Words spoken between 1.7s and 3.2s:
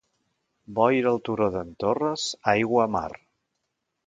Torres, aigua a mar.